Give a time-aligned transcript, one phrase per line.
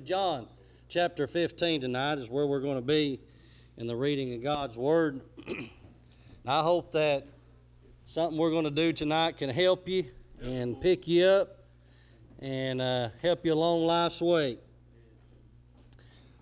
[0.00, 0.46] John
[0.88, 3.18] chapter 15 tonight is where we're going to be
[3.78, 5.22] in the reading of God's Word.
[6.46, 7.26] I hope that
[8.04, 10.04] something we're going to do tonight can help you
[10.42, 11.64] and pick you up
[12.40, 14.58] and uh, help you along life's way.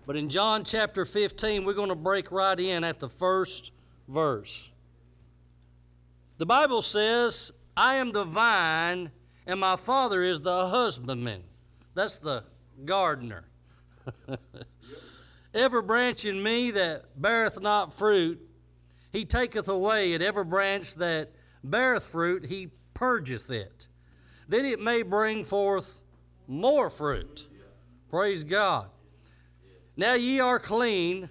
[0.05, 3.71] But in John chapter 15, we're going to break right in at the first
[4.07, 4.69] verse.
[6.39, 9.11] The Bible says, I am the vine,
[9.47, 11.43] and my Father is the husbandman.
[11.93, 12.43] That's the
[12.83, 13.45] gardener.
[15.53, 18.39] every branch in me that beareth not fruit,
[19.11, 21.31] he taketh away, and every branch that
[21.63, 23.87] beareth fruit, he purgeth it,
[24.49, 26.01] that it may bring forth
[26.47, 27.47] more fruit.
[28.09, 28.89] Praise God.
[29.97, 31.29] Now ye are clean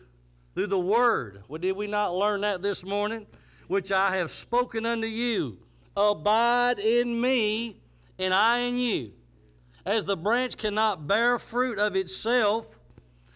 [0.55, 1.43] through the word.
[1.49, 3.27] Well, did we not learn that this morning?
[3.69, 5.59] Which I have spoken unto you.
[5.97, 7.77] Abide in me,
[8.19, 9.13] and I in you.
[9.87, 12.79] As the branch cannot bear fruit of itself,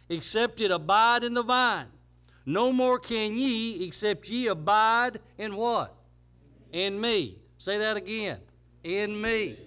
[0.09, 1.87] except it abide in the vine.
[2.47, 5.95] No more can ye, except ye abide in what?
[6.72, 7.39] In me.
[7.59, 8.39] Say that again.
[8.83, 9.59] In me.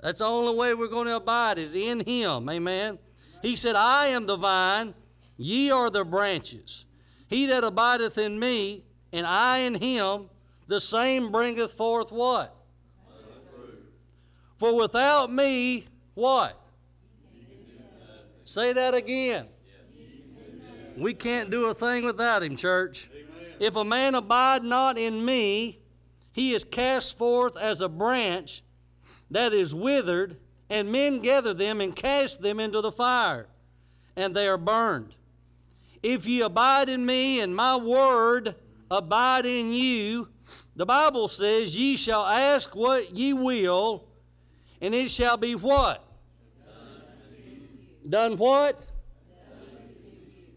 [0.00, 2.48] That's the only way we're going to abide is in him.
[2.48, 2.98] Amen.
[3.40, 4.94] He said, I am the vine,
[5.36, 6.84] ye are the branches.
[7.28, 10.28] He that abideth in me, and I in him,
[10.66, 12.54] the same bringeth forth what?
[14.58, 15.86] For without me,
[16.18, 16.60] what?
[18.44, 19.46] Say that again.
[20.96, 23.08] We can't do a thing without him, church.
[23.60, 25.78] If a man abide not in me,
[26.32, 28.64] he is cast forth as a branch
[29.30, 33.46] that is withered, and men gather them and cast them into the fire,
[34.16, 35.14] and they are burned.
[36.02, 38.56] If ye abide in me, and my word
[38.90, 40.30] abide in you,
[40.74, 44.08] the Bible says, Ye shall ask what ye will,
[44.80, 46.07] and it shall be what?
[48.08, 48.80] Done what?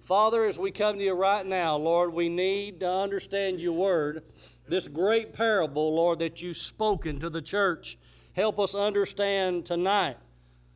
[0.01, 4.23] Father, as we come to you right now, Lord, we need to understand your word,
[4.69, 7.97] this great parable, Lord, that you've spoken to the church.
[8.33, 10.17] Help us understand tonight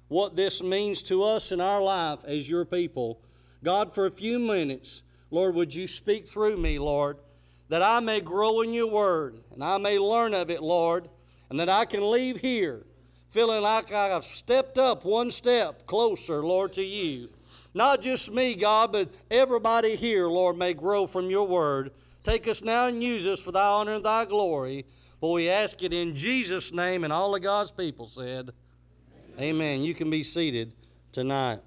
[0.09, 3.21] what this means to us in our life as your people.
[3.63, 7.17] God, for a few minutes, Lord, would you speak through me, Lord,
[7.69, 11.07] that I may grow in your word and I may learn of it, Lord,
[11.49, 12.85] and that I can leave here
[13.35, 17.27] feeling like I've stepped up one step closer, Lord, to you.
[17.73, 21.91] Not just me, God, but everybody here, Lord, may grow from your word.
[22.23, 24.85] Take us now and use us for thy honor and thy glory.
[25.19, 28.51] For we ask it in Jesus' name, and all of God's people said,
[29.37, 29.55] Amen.
[29.55, 29.81] Amen.
[29.81, 30.71] You can be seated
[31.11, 31.59] tonight.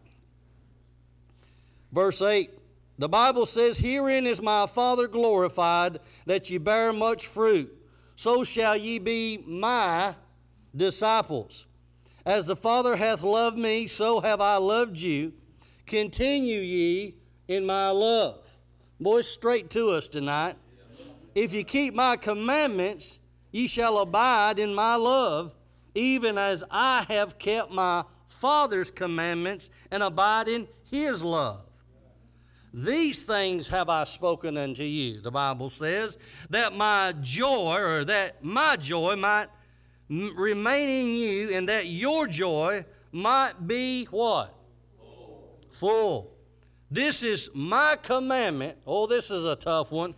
[1.93, 2.51] Verse 8
[2.97, 7.71] The Bible says, Herein is my Father glorified, that ye bear much fruit.
[8.17, 10.15] So shall ye be my
[10.75, 11.67] disciples.
[12.27, 15.33] As the Father hath loved me, so have I loved you.
[15.87, 17.15] Continue ye
[17.47, 18.59] in my love.
[19.01, 20.57] Boys, straight to us tonight.
[21.35, 23.19] If you keep my commandments,
[23.51, 25.55] ye shall abide in my love,
[25.95, 31.65] even as I have kept my Father's commandments and abide in his love.
[32.75, 36.19] These things have I spoken unto you, the Bible says,
[36.51, 39.49] that my joy, or that my joy might
[40.09, 44.55] remain in you, and that your joy might be what?
[44.99, 45.61] Full.
[45.71, 46.33] Full.
[46.91, 48.79] This is my commandment.
[48.87, 50.15] Oh, this is a tough one.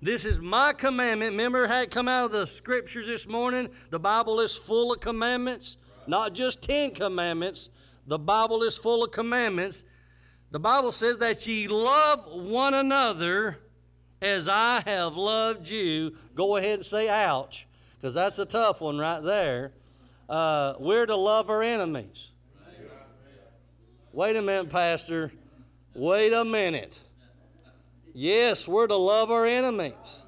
[0.00, 1.32] This is my commandment.
[1.32, 3.70] Remember how it come out of the scriptures this morning?
[3.90, 5.76] The Bible is full of commandments,
[6.06, 7.68] not just ten commandments.
[8.06, 9.84] The Bible is full of commandments.
[10.50, 13.58] The Bible says that ye love one another
[14.20, 16.16] as I have loved you.
[16.34, 17.66] Go ahead and say, ouch
[18.02, 19.70] because that's a tough one right there.
[20.28, 22.32] Uh, we're to love our enemies.
[24.12, 25.30] Wait a minute, Pastor.
[25.94, 26.98] Wait a minute.
[28.12, 30.24] Yes, we're to love our enemies.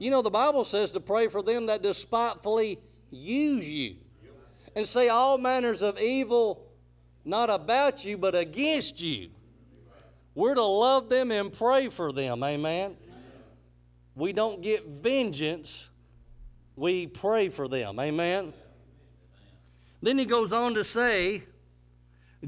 [0.00, 2.80] You know, the Bible says to pray for them that despitefully
[3.12, 3.98] use you
[4.74, 6.66] and say all manners of evil,
[7.24, 9.30] not about you, but against you.
[10.34, 12.42] We're to love them and pray for them.
[12.42, 12.96] Amen.
[14.16, 15.88] We don't get vengeance
[16.76, 17.98] we pray for them.
[17.98, 18.52] Amen.
[20.00, 21.44] Then he goes on to say,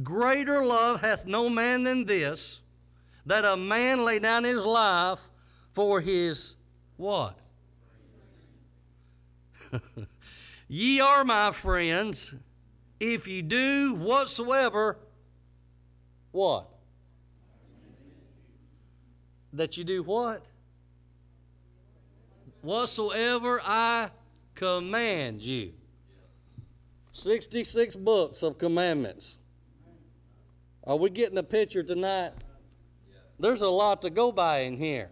[0.03, 2.61] Greater love hath no man than this,
[3.27, 5.31] that a man lay down his life
[5.73, 6.57] for his
[6.97, 7.39] what?
[10.69, 12.35] Ye are my friends,
[12.99, 14.99] if ye do whatsoever,
[16.33, 16.69] what?
[19.53, 20.45] That you do what?
[22.65, 24.11] Whatsoever I
[24.55, 25.73] command you.
[27.13, 29.39] 66 books of commandments.
[30.85, 32.33] Are we getting a picture tonight?
[33.39, 35.11] There's a lot to go by in here.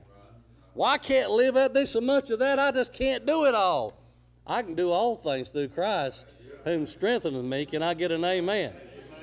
[0.75, 3.55] Well, I can't live at this so much of that, I just can't do it
[3.55, 3.99] all.
[4.47, 6.35] I can do all things through Christ,
[6.65, 7.67] whom strengtheneth me.
[7.67, 8.75] Can I get an amen?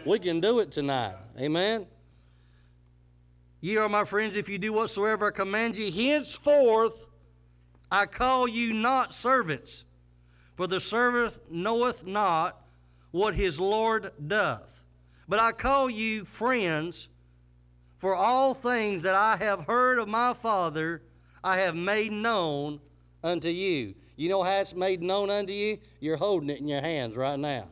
[0.06, 1.16] We can do it tonight.
[1.40, 1.86] Amen.
[3.62, 5.92] Ye are my friends if you do whatsoever I command you.
[5.92, 7.08] Henceforth
[7.92, 9.84] I call you not servants,
[10.56, 12.62] for the servant knoweth not
[13.12, 14.84] what his Lord doth.
[15.28, 17.08] But I call you friends,
[17.98, 21.02] for all things that I have heard of my Father
[21.44, 22.80] I have made known
[23.24, 23.96] unto you.
[24.16, 25.78] You know how it's made known unto you?
[26.00, 27.68] You're holding it in your hands right now.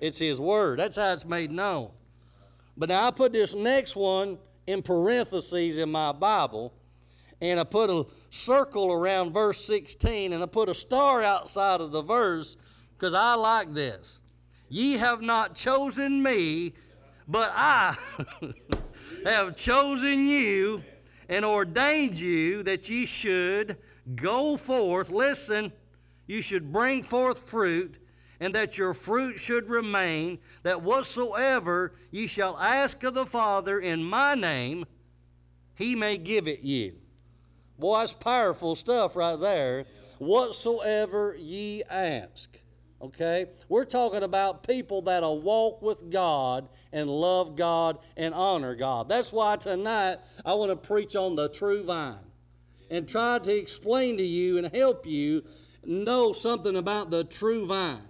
[0.00, 0.78] It's His Word.
[0.78, 1.90] That's how it's made known.
[2.76, 6.72] But now I put this next one in parentheses in my Bible,
[7.40, 11.92] and I put a circle around verse 16, and I put a star outside of
[11.92, 12.56] the verse
[12.96, 14.20] because I like this.
[14.68, 16.74] Ye have not chosen me,
[17.26, 17.96] but I
[19.24, 20.82] have chosen you
[21.28, 23.76] and ordained you that ye should
[24.14, 25.10] go forth.
[25.10, 25.72] Listen,
[26.26, 27.98] you should bring forth fruit,
[28.40, 34.02] and that your fruit should remain, that whatsoever ye shall ask of the Father in
[34.04, 34.84] my name,
[35.74, 36.94] he may give it you.
[37.78, 39.84] Boy, that's powerful stuff right there.
[40.18, 42.58] Whatsoever ye ask.
[43.00, 43.46] Okay?
[43.68, 49.08] We're talking about people that'll walk with God and love God and honor God.
[49.08, 52.18] That's why tonight I want to preach on the true vine
[52.90, 55.44] and try to explain to you and help you
[55.84, 58.02] know something about the true vine.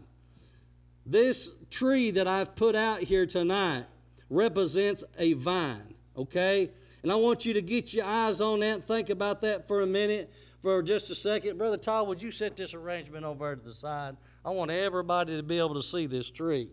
[1.05, 3.85] This tree that I've put out here tonight
[4.31, 6.71] represents a vine, okay?
[7.03, 9.83] And I want you to get your eyes on that and think about that for
[9.83, 11.59] a minute, for just a second.
[11.59, 14.17] Brother Todd, would you set this arrangement over to the side?
[14.45, 16.69] I want everybody to be able to see this tree.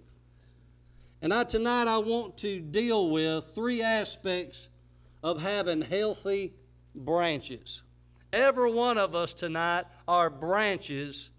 [1.22, 4.70] And I, tonight I want to deal with three aspects
[5.24, 6.54] of having healthy
[6.94, 7.84] branches.
[8.32, 11.30] Every one of us tonight are branches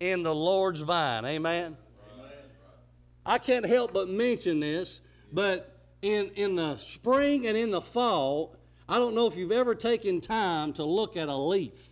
[0.00, 1.24] in the Lord's vine.
[1.24, 1.76] Amen.
[3.24, 5.00] I can't help but mention this,
[5.32, 8.56] but in, in the spring and in the fall,
[8.88, 11.90] I don't know if you've ever taken time to look at a leaf.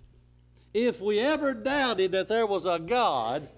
[0.72, 3.48] If we ever doubted that there was a God,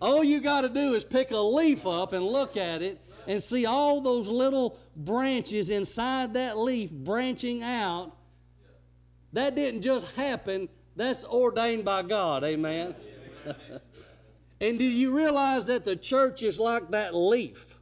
[0.00, 3.42] all you got to do is pick a leaf up and look at it and
[3.42, 8.16] see all those little branches inside that leaf branching out.
[9.32, 12.44] That didn't just happen, that's ordained by God.
[12.44, 12.94] Amen.
[14.60, 17.73] and do you realize that the church is like that leaf?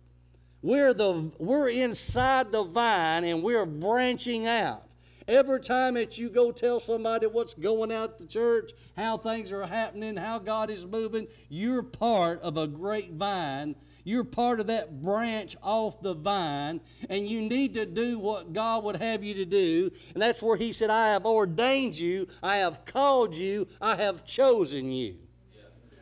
[0.62, 4.92] We're, the, we're inside the vine and we're branching out.
[5.28, 9.52] Every time that you go tell somebody what's going out at the church, how things
[9.52, 13.76] are happening, how God is moving, you're part of a great vine.
[14.04, 18.82] You're part of that branch off the vine, and you need to do what God
[18.82, 19.92] would have you to do.
[20.14, 24.24] And that's where He said, I have ordained you, I have called you, I have
[24.24, 25.18] chosen you.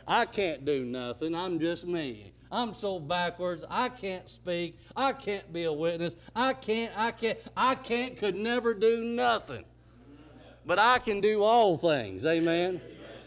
[0.09, 2.33] I can't do nothing, I'm just me.
[2.53, 3.65] I'm so backwards.
[3.71, 4.79] I can't speak.
[4.97, 6.17] I can't be a witness.
[6.35, 9.65] I can't, I can't, I can't, could never do nothing.
[10.67, 12.27] But I can do all things.
[12.27, 12.81] Amen.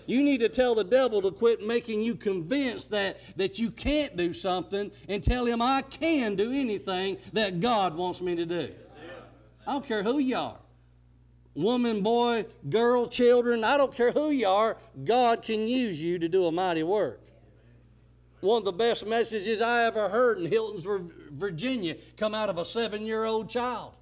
[0.05, 4.17] You need to tell the devil to quit making you convinced that, that you can't
[4.17, 8.73] do something and tell him I can do anything that God wants me to do.
[9.65, 10.57] I don't care who you are
[11.55, 16.27] woman, boy, girl, children, I don't care who you are, God can use you to
[16.27, 17.22] do a mighty work
[18.43, 22.65] one of the best messages I ever heard in Hiltonsville, Virginia, come out of a
[22.65, 23.93] seven year old child.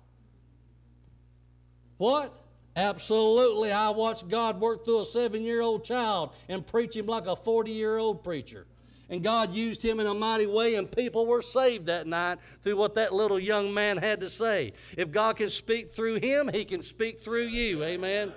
[1.97, 2.35] What?
[2.75, 3.71] Absolutely.
[3.71, 7.35] I watched God work through a seven year old child and preach him like a
[7.35, 8.65] 40 year old preacher.
[9.09, 12.77] And God used him in a mighty way, and people were saved that night through
[12.77, 14.71] what that little young man had to say.
[14.97, 17.83] If God can speak through him, he can speak through you.
[17.83, 18.31] Amen.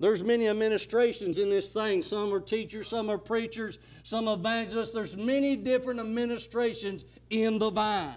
[0.00, 2.02] There's many administrations in this thing.
[2.02, 4.92] Some are teachers, some are preachers, some evangelists.
[4.92, 8.14] There's many different administrations in the vine.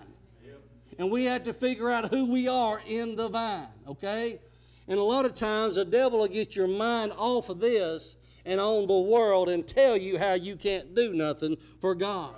[1.00, 4.39] And we have to figure out who we are in the vine, okay?
[4.88, 8.59] And a lot of times the devil will get your mind off of this and
[8.59, 12.35] on the world and tell you how you can't do nothing for God.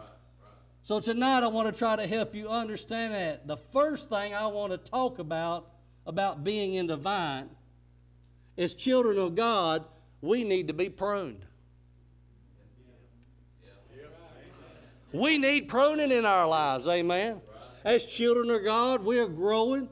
[0.84, 3.48] So tonight I want to try to help you understand that.
[3.48, 5.70] The first thing I want to talk about
[6.06, 7.50] about being in the vine
[8.58, 9.86] as children of God,
[10.22, 11.46] we need to be pruned.
[15.12, 17.40] We need pruning in our lives, amen.
[17.84, 19.88] As children of God, we are growing.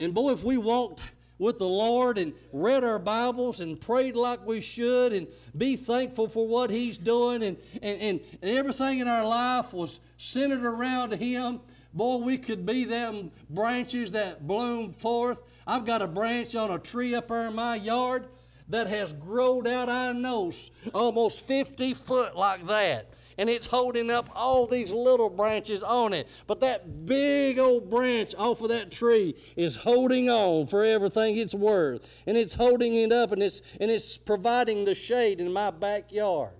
[0.00, 4.44] And boy, if we walked with the Lord and read our Bibles and prayed like
[4.46, 9.08] we should and be thankful for what He's doing and, and, and, and everything in
[9.08, 11.60] our life was centered around Him,
[11.96, 15.42] Boy, we could be them branches that bloom forth.
[15.66, 18.28] I've got a branch on a tree up there in my yard
[18.68, 20.52] that has growed out, I know,
[20.94, 23.08] almost 50 foot like that.
[23.38, 26.28] And it's holding up all these little branches on it.
[26.46, 31.54] But that big old branch off of that tree is holding on for everything it's
[31.54, 32.06] worth.
[32.26, 36.52] And it's holding it up and it's, and it's providing the shade in my backyard.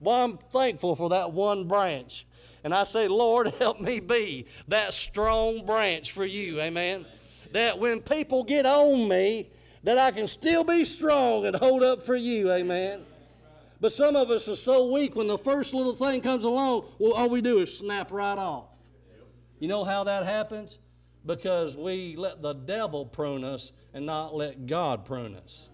[0.00, 2.26] Well, I'm thankful for that one branch.
[2.64, 6.60] And I say, Lord, help me be that strong branch for you.
[6.60, 7.06] Amen.
[7.52, 9.50] That when people get on me,
[9.84, 12.50] that I can still be strong and hold up for you.
[12.52, 13.02] Amen.
[13.80, 17.14] But some of us are so weak when the first little thing comes along, well,
[17.14, 18.66] all we do is snap right off.
[19.58, 20.78] You know how that happens?
[21.26, 25.68] Because we let the devil prune us and not let God prune us.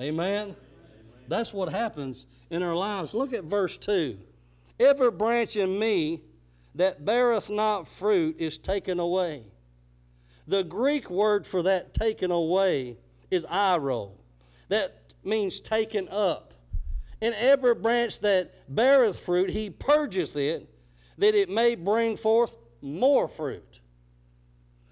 [0.00, 0.54] Amen?
[1.28, 3.14] That's what happens in our lives.
[3.14, 4.18] Look at verse 2.
[4.80, 6.22] Every branch in me
[6.74, 9.44] that beareth not fruit is taken away.
[10.46, 12.96] The Greek word for that taken away
[13.30, 14.12] is airo.
[14.68, 16.54] That means taken up.
[17.20, 20.66] And every branch that beareth fruit, he purgeth it,
[21.18, 23.80] that it may bring forth more fruit.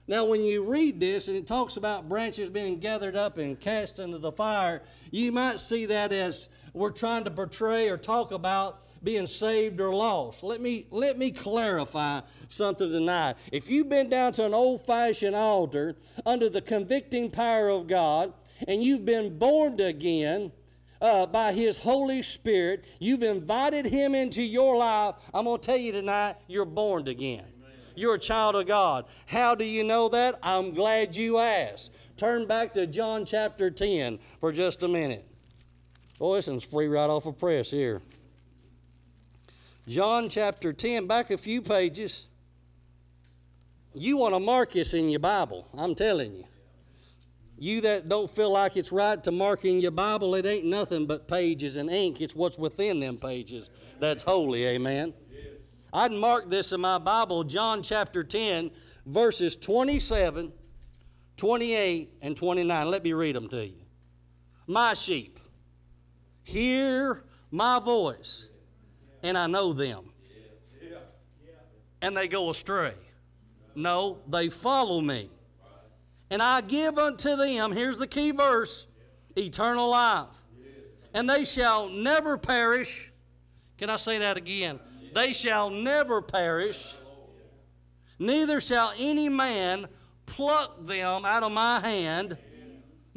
[0.07, 3.99] Now, when you read this and it talks about branches being gathered up and cast
[3.99, 8.83] into the fire, you might see that as we're trying to portray or talk about
[9.03, 10.43] being saved or lost.
[10.43, 13.37] Let me, let me clarify something tonight.
[13.53, 15.97] If you've been down to an old fashioned altar
[16.27, 18.33] under the convicting power of God
[18.67, 20.53] and you've been born again,
[21.01, 22.85] uh, by His Holy Spirit.
[22.99, 25.15] You've invited Him into your life.
[25.33, 27.45] I'm going to tell you tonight, you're born again.
[27.95, 29.07] You're a child of God.
[29.27, 30.39] How do you know that?
[30.43, 31.93] I'm glad you asked.
[32.17, 35.25] Turn back to John chapter 10 for just a minute.
[36.21, 38.03] Oh, this one's free right off of press here.
[39.87, 42.29] John chapter 10, back a few pages.
[43.95, 46.45] You want to mark this in your Bible, I'm telling you.
[47.61, 51.07] You that don't feel like it's right to mark in your Bible, it ain't nothing
[51.07, 52.21] but pages and ink.
[52.21, 55.15] It's what's within them pages that's holy, amen.
[55.93, 58.71] I'd mark this in my Bible, John chapter 10,
[59.07, 60.53] verses 27,
[61.37, 62.91] 28, and 29.
[62.91, 63.81] Let me read them to you.
[64.67, 65.41] My sheep
[66.49, 68.49] hear my voice,
[69.23, 70.05] and I know them.
[72.01, 72.95] And they go astray.
[73.75, 75.31] No, they follow me.
[76.31, 78.87] And I give unto them, here's the key verse,
[79.37, 80.27] eternal life.
[81.15, 83.13] And they shall never perish.
[83.77, 84.79] Can I say that again?
[85.15, 86.95] They shall never perish,
[88.19, 89.89] neither shall any man
[90.27, 92.37] pluck them out of my hand.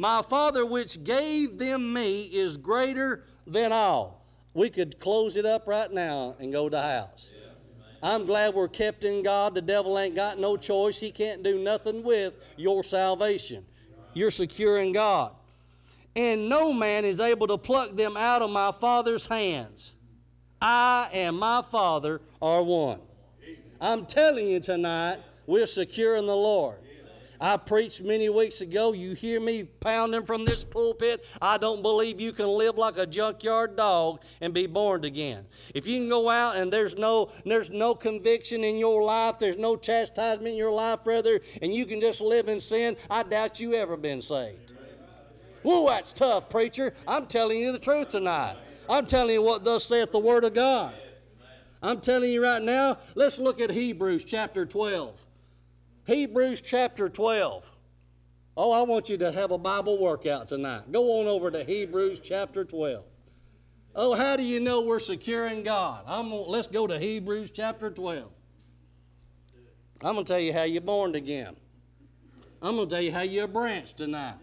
[0.01, 4.25] My Father, which gave them me, is greater than all.
[4.55, 7.29] We could close it up right now and go to the house.
[8.01, 9.53] I'm glad we're kept in God.
[9.53, 10.99] The devil ain't got no choice.
[10.99, 13.63] He can't do nothing with your salvation.
[14.15, 15.33] You're secure in God.
[16.15, 19.93] And no man is able to pluck them out of my Father's hands.
[20.59, 23.01] I and my Father are one.
[23.79, 26.79] I'm telling you tonight, we're secure in the Lord.
[27.41, 28.93] I preached many weeks ago.
[28.93, 31.25] You hear me pounding from this pulpit.
[31.41, 35.45] I don't believe you can live like a junkyard dog and be born again.
[35.73, 39.57] If you can go out and there's no there's no conviction in your life, there's
[39.57, 43.59] no chastisement in your life, brother, and you can just live in sin, I doubt
[43.59, 44.73] you ever been saved.
[45.63, 46.93] Whoa, that's tough, preacher.
[47.07, 48.57] I'm telling you the truth tonight.
[48.87, 50.93] I'm telling you what thus saith the Word of God.
[51.81, 55.25] I'm telling you right now, let's look at Hebrews chapter 12.
[56.05, 57.71] Hebrews chapter 12.
[58.57, 60.91] Oh, I want you to have a Bible workout tonight.
[60.91, 63.03] Go on over to Hebrews chapter 12.
[63.95, 66.03] Oh, how do you know we're secure in God?
[66.07, 68.31] I'm gonna, let's go to Hebrews chapter 12.
[70.03, 71.55] I'm going to tell you how you're born again.
[72.61, 74.35] I'm going to tell you how you're a branch tonight.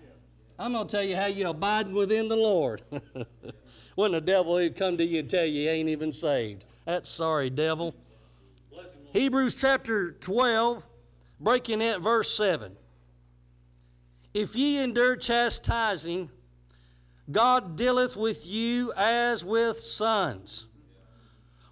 [0.59, 2.83] I'm going to tell you how you're abiding within the Lord.
[3.99, 6.65] when the devil he'd come to you and tell you you ain't even saved.
[6.85, 7.97] That's sorry, devil.
[9.13, 10.87] Hebrews chapter 12,
[11.41, 12.77] breaking at verse 7.
[14.35, 16.31] If ye endure chastising,
[17.31, 20.67] God dealeth with you as with sons.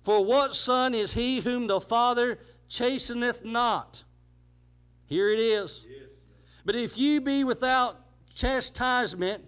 [0.03, 4.05] For what son is he whom the Father chasteneth not?
[5.07, 5.87] Here it is.
[6.65, 8.01] But if you be without
[8.35, 9.45] chastisement,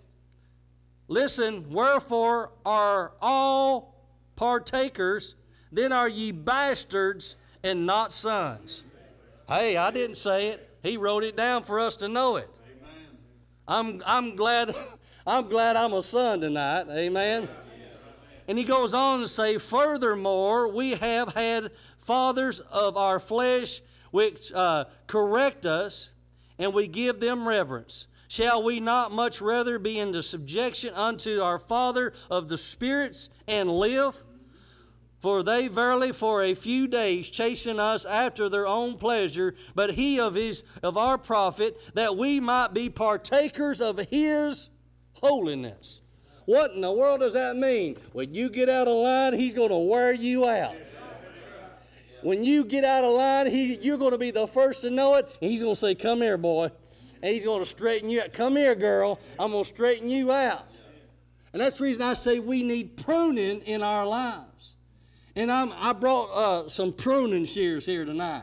[1.08, 3.94] listen, wherefore are all
[4.36, 5.34] partakers,
[5.70, 8.82] then are ye bastards and not sons.
[9.48, 10.78] Hey, I didn't say it.
[10.82, 12.50] He wrote it down for us to know it.
[12.66, 13.16] Amen.
[13.66, 14.74] I'm, I'm glad
[15.26, 16.86] I'm glad I'm a son tonight.
[16.90, 17.48] Amen.
[18.46, 24.52] And he goes on to say, Furthermore, we have had fathers of our flesh which
[24.54, 26.12] uh, correct us,
[26.58, 28.06] and we give them reverence.
[28.28, 33.30] Shall we not much rather be in the subjection unto our Father of the spirits
[33.46, 34.22] and live?
[35.18, 40.20] For they verily for a few days chasten us after their own pleasure, but he
[40.20, 44.70] of his of our profit, that we might be partakers of his
[45.14, 46.02] holiness.
[46.44, 47.96] What in the world does that mean?
[48.12, 50.76] When you get out of line, he's going to wear you out.
[52.22, 55.16] When you get out of line, he, you're going to be the first to know
[55.16, 56.70] it, and he's going to say, Come here, boy.
[57.22, 58.32] And he's going to straighten you out.
[58.32, 59.20] Come here, girl.
[59.38, 60.68] I'm going to straighten you out.
[61.52, 64.76] And that's the reason I say we need pruning in our lives.
[65.38, 68.42] And I'm, I brought uh, some pruning shears here tonight.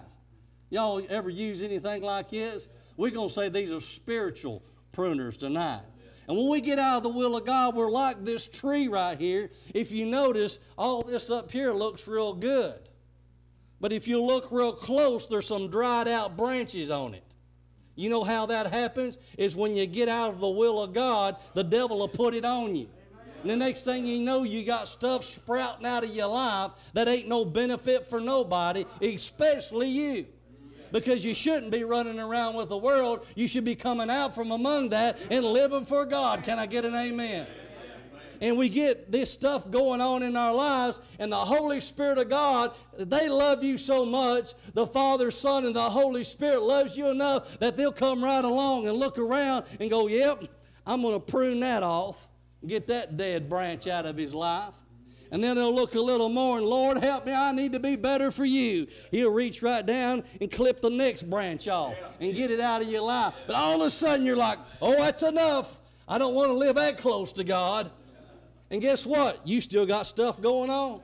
[0.70, 2.70] Y'all ever use anything like this?
[2.96, 5.82] We're going to say these are spiritual pruners tonight.
[6.30, 9.20] And when we get out of the will of God, we're like this tree right
[9.20, 9.52] here.
[9.74, 12.80] If you notice, all this up here looks real good.
[13.82, 17.26] But if you look real close, there's some dried out branches on it.
[17.96, 19.18] You know how that happens?
[19.38, 22.46] Is when you get out of the will of God, the devil will put it
[22.46, 22.88] on you.
[23.46, 27.08] And the next thing you know, you got stuff sprouting out of your life that
[27.08, 30.26] ain't no benefit for nobody, especially you.
[30.92, 33.24] Because you shouldn't be running around with the world.
[33.36, 36.42] You should be coming out from among that and living for God.
[36.42, 37.46] Can I get an amen?
[38.42, 42.28] and we get this stuff going on in our lives, and the Holy Spirit of
[42.28, 44.56] God, they love you so much.
[44.74, 48.88] The Father, Son, and the Holy Spirit loves you enough that they'll come right along
[48.88, 50.46] and look around and go, Yep,
[50.86, 52.28] I'm going to prune that off
[52.68, 54.74] get that dead branch out of his life.
[55.32, 57.96] And then he'll look a little more and, Lord, help me, I need to be
[57.96, 58.88] better for you.
[59.12, 62.90] He'll reach right down and clip the next branch off and get it out of
[62.90, 63.34] your life.
[63.48, 65.80] But all of a sudden you're like, oh, that's enough.
[66.08, 67.92] I don't want to live that close to God.
[68.70, 69.46] And guess what?
[69.46, 71.02] You still got stuff going on.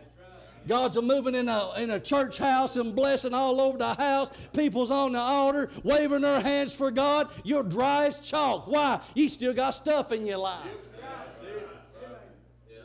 [0.67, 4.31] God's a moving in a, in a church house and blessing all over the house.
[4.53, 7.29] People's on the altar waving their hands for God.
[7.43, 8.67] You're dry as chalk.
[8.67, 9.01] Why?
[9.15, 10.90] You still got stuff in your life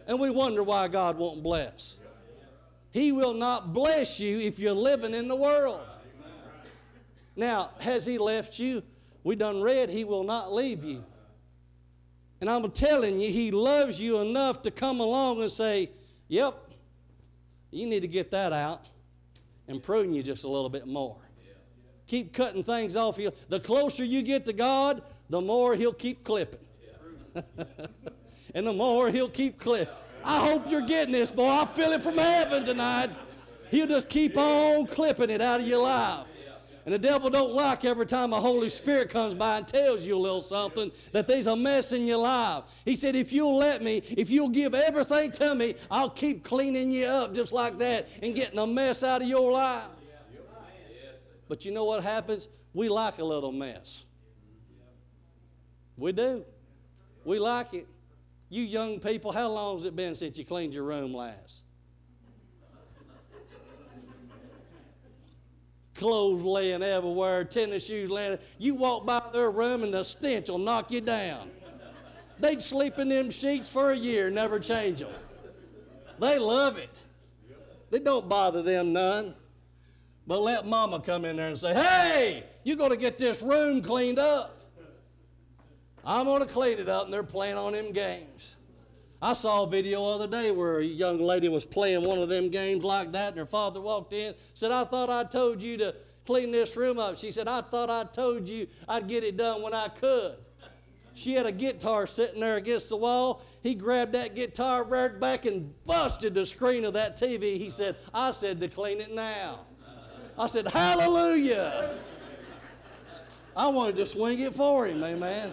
[0.07, 1.97] and we wonder why God won't bless.
[2.91, 5.81] He will not bless you if you're living in the world.
[7.35, 8.83] Now, has He left you?
[9.23, 11.05] We done read He will not leave you.
[12.41, 15.91] And I'm telling you, He loves you enough to come along and say,
[16.29, 16.71] Yep,
[17.71, 18.87] you need to get that out
[19.69, 21.17] and prune you just a little bit more.
[22.07, 23.33] Keep cutting things off you.
[23.49, 26.61] The closer you get to God, the more He'll keep clipping.
[28.57, 29.93] and the more he'll keep clipping.
[30.25, 31.47] I hope you're getting this, boy.
[31.47, 33.19] I feel it from heaven tonight.
[33.71, 36.27] He'll just keep on clipping it out of your life.
[36.87, 40.17] And the devil don't like every time a Holy Spirit comes by and tells you
[40.17, 42.65] a little something that there's a mess in your life.
[42.85, 46.91] He said, if you'll let me, if you'll give everything to me, I'll keep cleaning
[46.91, 49.89] you up just like that and getting a mess out of your life.
[51.47, 52.49] But you know what happens?
[52.73, 54.07] We like a little mess.
[55.99, 56.45] We do.
[57.25, 57.87] We like it.
[58.49, 61.63] You young people, how long has it been since you cleaned your room last?
[65.95, 68.39] Clothes laying everywhere, tennis shoes laying.
[68.59, 71.51] You walk by their room and the stench will knock you down.
[72.39, 75.13] They'd sleep in them sheets for a year, never change them.
[76.21, 77.03] They love it.
[77.91, 79.35] They don't bother them none.
[80.27, 83.81] But let mama come in there and say, hey, you're going to get this room
[83.81, 84.56] cleaned up.
[86.07, 88.57] I'm going to clean it up, and they're playing on them games.
[89.21, 92.29] I saw a video the other day where a young lady was playing one of
[92.29, 95.77] them games like that, and her father walked in, said, I thought I told you
[95.79, 97.17] to clean this room up.
[97.17, 100.37] She said, I thought I told you I'd get it done when I could.
[101.15, 103.43] She had a guitar sitting there against the wall.
[103.63, 107.57] He grabbed that guitar, reared back, and busted the screen of that TV.
[107.57, 109.61] He said, I said to clean it now.
[110.39, 111.99] I said, Hallelujah.
[113.57, 115.53] I wanted to swing it for him, amen.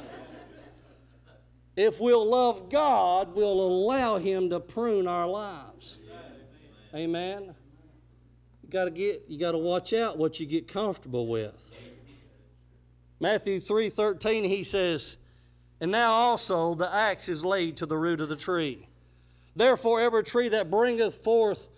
[1.76, 5.98] If we'll love God, we'll allow Him to prune our lives.
[6.94, 7.56] Amen.
[8.62, 11.74] You gotta get you gotta watch out what you get comfortable with.
[13.20, 15.18] Matthew 3:13 he says,
[15.82, 18.88] And now also the axe is laid to the root of the tree.
[19.56, 21.70] Therefore every tree that bringeth forth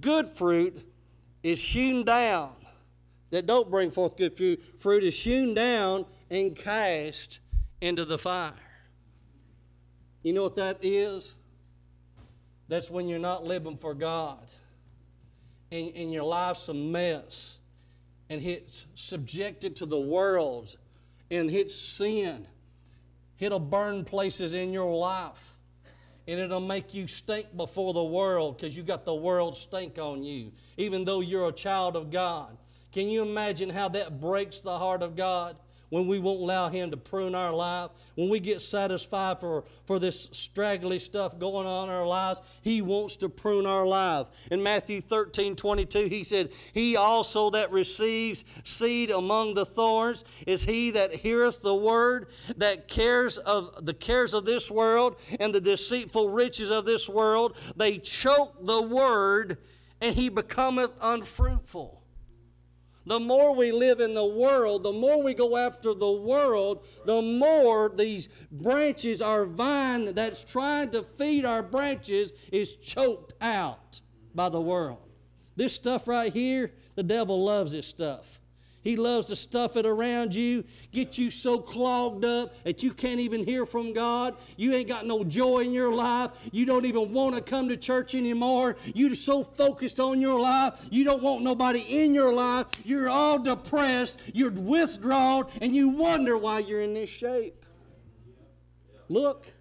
[0.00, 0.86] good fruit
[1.42, 2.52] is hewn down.
[3.30, 7.40] That don't bring forth good fruit, fruit is hewn down and cast
[7.80, 8.52] into the fire.
[10.26, 11.36] You know what that is?
[12.66, 14.44] That's when you're not living for God
[15.70, 17.60] and, and your life's a mess
[18.28, 20.76] and it's subjected to the world
[21.30, 22.48] and it's sin.
[23.38, 25.58] It'll burn places in your life
[26.26, 30.24] and it'll make you stink before the world because you got the world stink on
[30.24, 32.58] you, even though you're a child of God.
[32.90, 35.56] Can you imagine how that breaks the heart of God?
[35.88, 39.98] When we won't allow Him to prune our life, when we get satisfied for, for
[39.98, 44.26] this straggly stuff going on in our lives, He wants to prune our life.
[44.50, 50.64] In Matthew 13 22, He said, He also that receives seed among the thorns is
[50.64, 55.60] he that heareth the word, that cares of the cares of this world and the
[55.60, 59.58] deceitful riches of this world, they choke the word,
[60.00, 62.02] and he becometh unfruitful.
[63.06, 67.22] The more we live in the world, the more we go after the world, the
[67.22, 74.00] more these branches, our vine that's trying to feed our branches, is choked out
[74.34, 74.98] by the world.
[75.54, 78.40] This stuff right here, the devil loves this stuff.
[78.86, 83.18] He loves to stuff it around you, get you so clogged up that you can't
[83.18, 84.36] even hear from God.
[84.56, 86.30] You ain't got no joy in your life.
[86.52, 88.76] You don't even want to come to church anymore.
[88.94, 90.86] You're so focused on your life.
[90.92, 92.86] You don't want nobody in your life.
[92.86, 94.20] You're all depressed.
[94.32, 97.66] You're withdrawn, and you wonder why you're in this shape.
[99.08, 99.52] Look.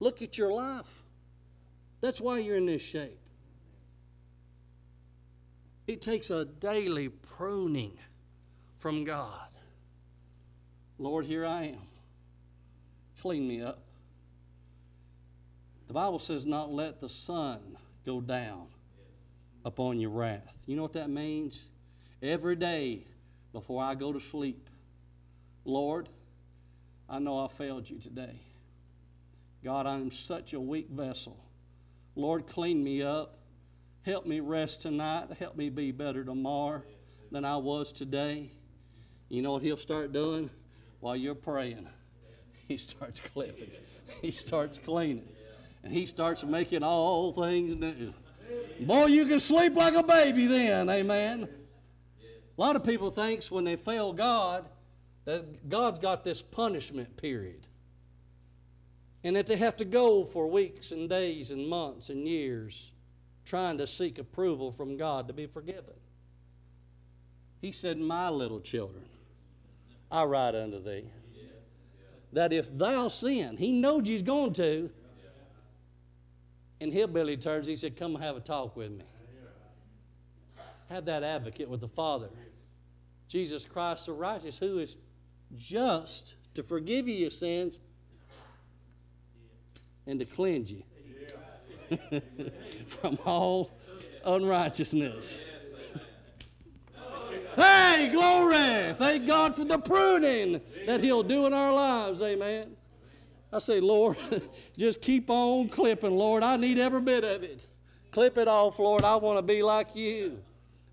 [0.00, 1.04] Look at your life.
[2.00, 3.20] That's why you're in this shape.
[5.86, 7.98] It takes a daily pruning
[8.82, 9.48] from God.
[10.98, 11.86] Lord, here I am.
[13.20, 13.84] Clean me up.
[15.86, 17.60] The Bible says, not let the sun
[18.04, 18.66] go down
[19.64, 20.58] upon your wrath.
[20.66, 21.62] You know what that means?
[22.20, 23.06] Every day
[23.52, 24.68] before I go to sleep,
[25.64, 26.08] Lord,
[27.08, 28.40] I know I failed you today.
[29.62, 31.38] God, I'm such a weak vessel.
[32.16, 33.38] Lord, clean me up.
[34.04, 35.28] Help me rest tonight.
[35.38, 36.82] Help me be better tomorrow
[37.30, 38.50] than I was today.
[39.32, 40.50] You know what he'll start doing?
[41.00, 41.88] While you're praying,
[42.68, 43.70] he starts clipping,
[44.20, 45.26] he starts cleaning,
[45.82, 48.12] and he starts making all things new.
[48.78, 51.48] Boy, you can sleep like a baby then, amen.
[51.48, 54.68] A lot of people thinks when they fail God
[55.24, 57.66] that God's got this punishment period.
[59.24, 62.92] And that they have to go for weeks and days and months and years
[63.46, 65.94] trying to seek approval from God to be forgiven.
[67.62, 69.04] He said, My little children,
[70.12, 71.06] I write unto thee.
[72.34, 74.90] That if thou sin, he knows he's going to.
[76.80, 79.04] And Hillbilly turns, he said, Come have a talk with me.
[80.90, 82.28] Have that advocate with the Father.
[83.26, 84.96] Jesus Christ the righteous, who is
[85.56, 87.80] just to forgive you your sins
[90.06, 90.82] and to cleanse you
[92.86, 93.70] from all
[94.24, 95.40] unrighteousness.
[97.56, 98.94] Hey, glory!
[98.94, 102.22] Thank God for the pruning that He'll do in our lives.
[102.22, 102.76] Amen.
[103.52, 104.16] I say, Lord,
[104.78, 106.42] just keep on clipping, Lord.
[106.42, 107.66] I need every bit of it.
[108.10, 109.04] Clip it off, Lord.
[109.04, 110.42] I want to be like you.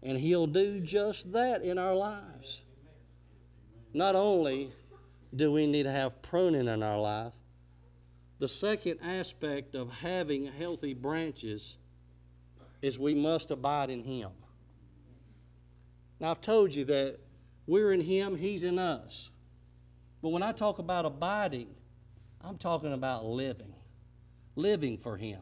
[0.04, 2.62] And He'll do just that in our lives.
[3.93, 4.72] Not only
[5.36, 7.34] do we need to have pruning in our life,
[8.39, 11.78] the second aspect of having healthy branches
[12.82, 14.32] is we must abide in Him.
[16.20, 17.20] Now, I've told you that
[17.66, 19.30] we're in Him, He's in us.
[20.22, 21.70] But when I talk about abiding,
[22.42, 23.74] I'm talking about living,
[24.56, 25.42] living for Him.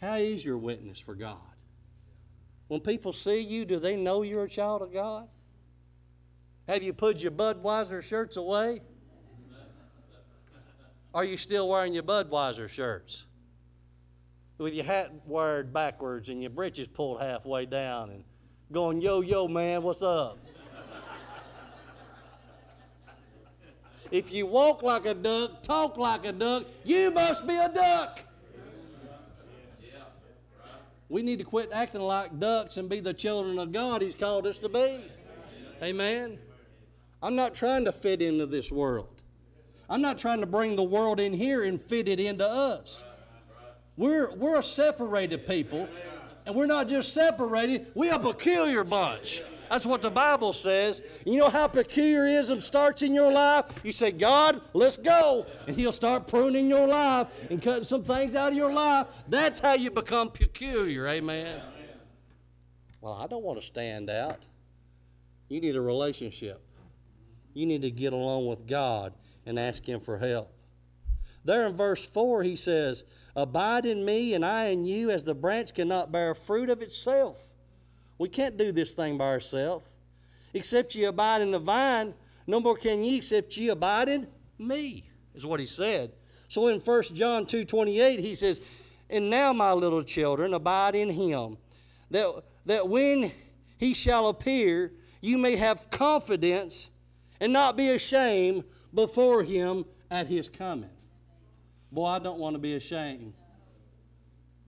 [0.00, 1.36] How is your witness for God?
[2.68, 5.28] When people see you, do they know you're a child of God?
[6.68, 8.80] Have you put your Budweiser shirts away?
[11.12, 13.26] Are you still wearing your Budweiser shirts?
[14.58, 18.24] With your hat wired backwards and your breeches pulled halfway down and
[18.72, 20.38] going, yo, yo, man, what's up?
[24.10, 28.20] if you walk like a duck, talk like a duck, you must be a duck.
[31.08, 34.46] We need to quit acting like ducks and be the children of God He's called
[34.46, 35.04] us to be.
[35.82, 36.38] Amen.
[37.22, 39.20] I'm not trying to fit into this world.
[39.88, 43.02] I'm not trying to bring the world in here and fit it into us.
[43.96, 45.88] We're, we're a separated people.
[46.46, 49.42] And we're not just separated, we're a peculiar bunch.
[49.70, 51.00] That's what the Bible says.
[51.24, 53.66] You know how peculiarism starts in your life?
[53.84, 55.46] You say, God, let's go.
[55.68, 59.06] And He'll start pruning your life and cutting some things out of your life.
[59.28, 61.06] That's how you become peculiar.
[61.06, 61.62] Amen.
[63.00, 64.40] Well, I don't want to stand out.
[65.48, 66.60] You need a relationship.
[67.54, 69.14] You need to get along with God
[69.46, 70.52] and ask Him for help.
[71.44, 73.04] There in verse 4, he says,
[73.40, 77.38] Abide in me, and I in you, as the branch cannot bear fruit of itself.
[78.18, 79.86] We can't do this thing by ourselves.
[80.52, 82.12] Except ye abide in the vine,
[82.46, 84.26] no more can ye except ye abide in
[84.58, 86.12] me, is what he said.
[86.48, 88.60] So in 1 John 2 28, he says,
[89.08, 91.56] And now, my little children, abide in him,
[92.10, 93.32] that, that when
[93.78, 96.90] he shall appear, you may have confidence
[97.40, 100.90] and not be ashamed before him at his coming.
[101.92, 103.32] Boy, I don't want to be ashamed.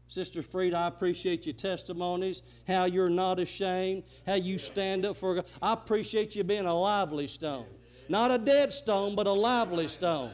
[0.08, 5.36] Sister Frida, I appreciate your testimonies, how you're not ashamed, how you stand up for
[5.36, 5.46] God.
[5.62, 7.64] I appreciate you being a lively stone.
[8.10, 10.32] Not a dead stone, but a lively stone.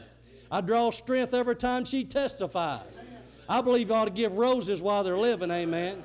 [0.51, 2.99] I draw strength every time she testifies.
[3.47, 6.03] I believe you ought to give roses while they're living, amen.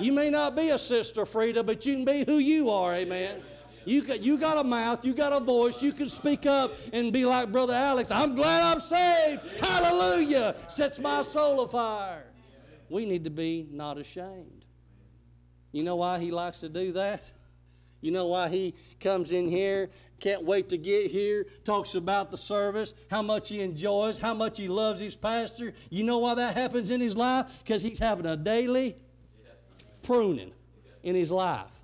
[0.00, 3.40] You may not be a Sister Frida, but you can be who you are, amen.
[3.84, 7.12] You got, you got a mouth, you got a voice, you can speak up and
[7.12, 8.10] be like Brother Alex.
[8.10, 9.42] I'm glad I'm saved.
[9.60, 10.54] Hallelujah.
[10.68, 12.26] Sets my soul afire
[12.92, 14.66] we need to be not ashamed.
[15.72, 17.32] You know why he likes to do that?
[18.02, 19.88] You know why he comes in here,
[20.20, 24.58] can't wait to get here, talks about the service, how much he enjoys, how much
[24.58, 25.72] he loves his pastor.
[25.88, 27.60] You know why that happens in his life?
[27.64, 28.96] Because he's having a daily
[30.02, 30.52] pruning
[31.02, 31.81] in his life.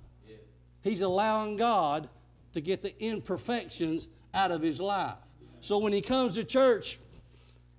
[0.81, 2.09] He's allowing God
[2.53, 5.17] to get the imperfections out of his life.
[5.61, 6.99] So when he comes to church,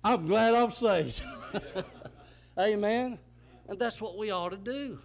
[0.03, 1.23] I'm glad I'm saved.
[2.57, 3.19] Amen.
[3.67, 4.99] And that's what we ought to do.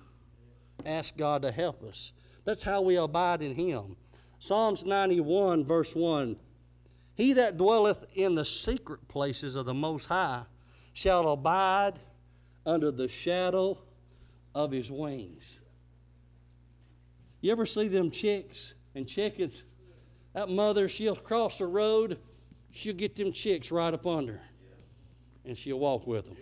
[0.84, 2.12] Ask God to help us.
[2.44, 3.96] That's how we abide in Him.
[4.38, 6.36] Psalms 91, verse 1
[7.14, 10.42] He that dwelleth in the secret places of the Most High
[10.92, 11.98] shall abide
[12.64, 13.78] under the shadow
[14.54, 15.60] of His wings.
[17.46, 19.62] You ever see them chicks and chickens?
[20.34, 22.18] That mother, she'll cross the road,
[22.72, 24.40] she'll get them chicks right up under,
[25.44, 26.36] and she'll walk with them.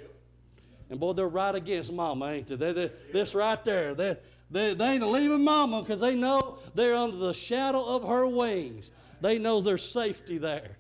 [0.88, 2.56] And boy, they're right against mama, ain't they?
[2.56, 3.94] they, they this right there.
[3.94, 4.16] They,
[4.50, 8.90] they, they ain't leaving mama because they know they're under the shadow of her wings.
[9.20, 10.78] They know there's safety there,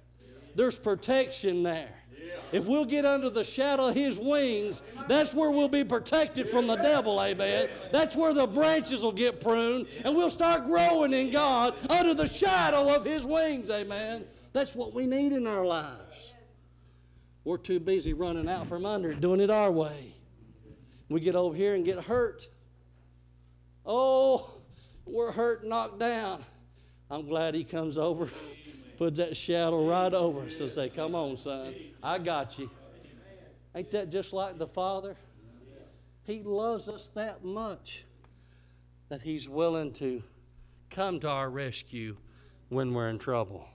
[0.54, 1.92] there's protection there.
[2.52, 6.66] If we'll get under the shadow of his wings, that's where we'll be protected from
[6.66, 7.68] the devil, amen.
[7.90, 12.28] That's where the branches will get pruned and we'll start growing in God under the
[12.28, 14.24] shadow of his wings, amen.
[14.52, 16.34] That's what we need in our lives.
[17.44, 20.12] We're too busy running out from under doing it our way.
[21.08, 22.48] We get over here and get hurt.
[23.84, 24.50] Oh,
[25.04, 26.42] we're hurt, knocked down.
[27.10, 28.30] I'm glad he comes over,
[28.96, 32.70] puts that shadow right over us and say, Come on, son, I got you.
[33.74, 35.16] Ain't that just like the Father?
[36.22, 38.04] He loves us that much
[39.08, 40.22] that he's willing to
[40.90, 42.16] come to our rescue
[42.68, 43.68] when we're in trouble.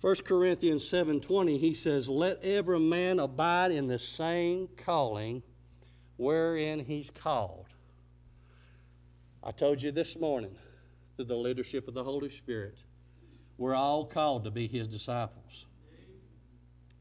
[0.00, 5.42] 1 Corinthians 7:20 he says let every man abide in the same calling
[6.16, 7.66] wherein he's called.
[9.44, 10.56] I told you this morning
[11.16, 12.82] through the leadership of the Holy Spirit
[13.58, 15.66] we're all called to be his disciples.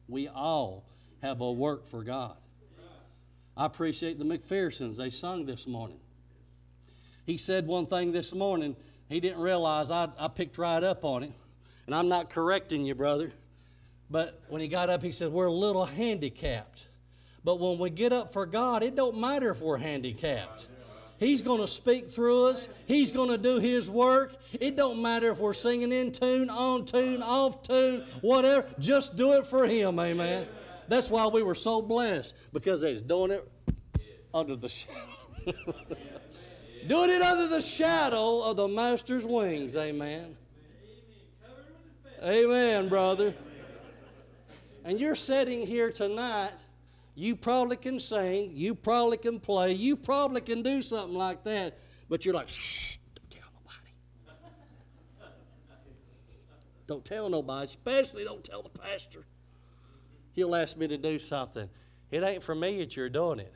[0.08, 0.86] We all
[1.22, 2.36] have a work for God.
[3.56, 4.98] I appreciate the McPhersons.
[4.98, 6.00] They sung this morning.
[7.26, 8.76] He said one thing this morning.
[9.08, 11.32] He didn't realize I, I picked right up on it.
[11.86, 13.32] And I'm not correcting you, brother.
[14.10, 16.88] But when he got up, he said, We're a little handicapped.
[17.44, 20.68] But when we get up for God, it don't matter if we're handicapped.
[21.22, 22.68] He's going to speak through us.
[22.88, 24.36] He's going to do His work.
[24.60, 28.68] It don't matter if we're singing in tune, on tune, off tune, whatever.
[28.80, 30.48] Just do it for Him, amen.
[30.88, 33.48] That's why we were so blessed because He's doing it
[34.34, 34.96] under the shadow.
[36.88, 40.36] doing it under the shadow of the Master's wings, amen.
[42.24, 43.36] Amen, brother.
[44.84, 46.56] And you're sitting here tonight,
[47.16, 51.78] you probably can sing, you probably can play, you probably can do something like that,
[52.10, 53.92] but you're like, shh, don't tell nobody.
[56.88, 59.26] don't tell nobody, especially don't tell the pastor.
[60.34, 61.70] He'll ask me to do something.
[62.10, 63.54] It ain't for me that you're doing it.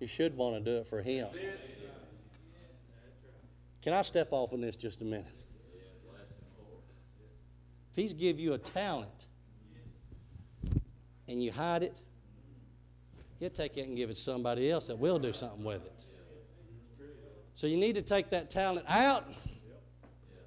[0.00, 1.28] You should want to do it for him.
[3.80, 5.26] Can I step off on this just a minute?
[7.90, 9.28] If He's give you a talent
[11.28, 12.00] and you hide it,
[13.44, 16.02] He'll take it and give it to somebody else that will do something with it.
[17.54, 19.30] So you need to take that talent out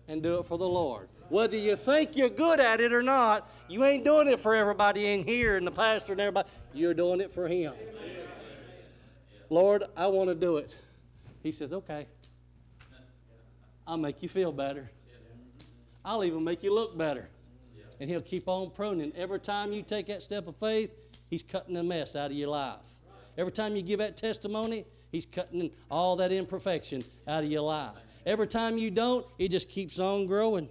[0.08, 1.08] and do it for the Lord.
[1.30, 5.14] Whether you think you're good at it or not, you ain't doing it for everybody
[5.14, 6.50] in here and the pastor and everybody.
[6.74, 7.76] You're doing it for Him.
[9.52, 10.82] Lord, I want to do it.
[11.44, 12.08] He says, okay.
[13.86, 14.90] I'll make you feel better.
[16.04, 17.30] I'll even make you look better
[18.00, 19.14] and He'll keep on pruning.
[19.16, 20.90] Every time you take that step of faith,
[21.30, 22.80] He's cutting the mess out of your life.
[23.38, 27.96] Every time you give that testimony, He's cutting all that imperfection out of your life.
[28.26, 30.70] Every time you don't, it just keeps on growing.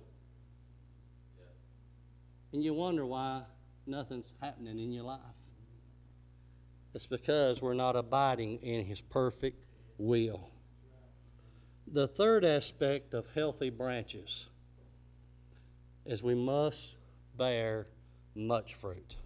[2.53, 3.43] And you wonder why
[3.87, 5.21] nothing's happening in your life.
[6.95, 9.65] It's because we're not abiding in His perfect
[9.99, 10.51] will.
[11.87, 14.49] The third aspect of healthy branches
[16.05, 16.97] is we must
[17.37, 17.87] bear
[18.35, 19.17] much fruit.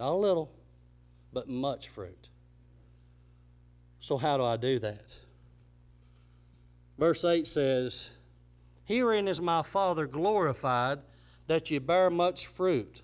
[0.00, 0.50] Not a little,
[1.30, 2.30] but much fruit.
[4.00, 5.14] So, how do I do that?
[6.98, 8.10] Verse 8 says,
[8.84, 11.00] Herein is my Father glorified,
[11.48, 13.02] that ye bear much fruit.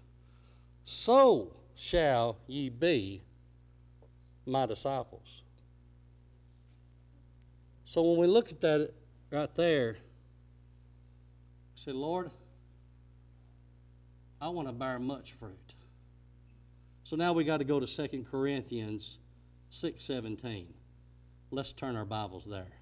[0.84, 3.20] So shall ye be
[4.46, 5.42] my disciples.
[7.84, 8.94] So when we look at that
[9.30, 9.98] right there,
[11.74, 12.30] say, Lord,
[14.40, 15.75] I want to bear much fruit.
[17.06, 19.18] So now we got to go to 2 Corinthians
[19.70, 20.66] 6:17.
[21.52, 22.72] Let's turn our Bibles there.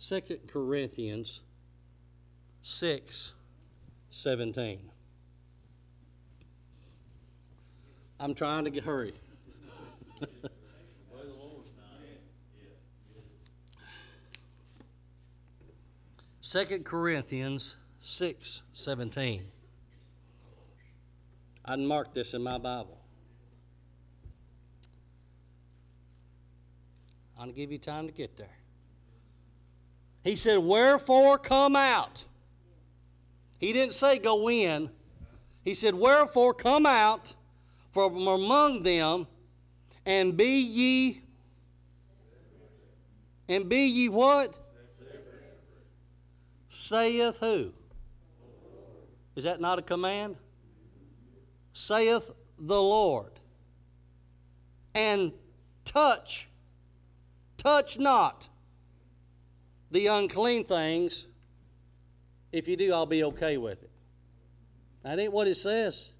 [0.00, 1.42] 2 Corinthians
[2.62, 3.32] 6
[4.10, 4.90] 17.
[8.18, 9.14] I'm trying to get hurry.
[16.40, 19.44] Second Corinthians 6 17.
[21.64, 23.01] I'd mark this in my Bible.
[27.46, 28.56] To give you time to get there.
[30.22, 32.24] He said, Wherefore come out.
[33.58, 34.90] He didn't say go in.
[35.64, 37.34] He said, Wherefore come out
[37.90, 39.26] from among them
[40.06, 41.22] and be ye.
[43.48, 44.58] And be ye what?
[46.68, 47.72] Saith who?
[49.36, 50.36] Is that not a command?
[51.72, 53.32] Saith the Lord.
[54.94, 55.32] And
[55.84, 56.48] touch,
[57.62, 58.48] touch not
[59.90, 61.26] the unclean things.
[62.50, 63.90] If you do, I'll be okay with it.
[65.04, 66.10] That ain't what it says.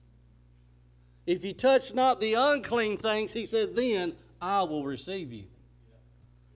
[1.27, 5.45] If you touch not the unclean things, he said, then I will receive you.